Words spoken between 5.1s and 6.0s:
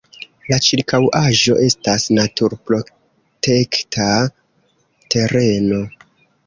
tereno.